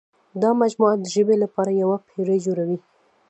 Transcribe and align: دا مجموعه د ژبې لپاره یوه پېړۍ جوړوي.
دا 0.41 0.49
مجموعه 0.61 0.95
د 0.99 1.05
ژبې 1.15 1.35
لپاره 1.43 1.71
یوه 1.81 1.97
پېړۍ 2.07 2.39
جوړوي. 2.45 2.77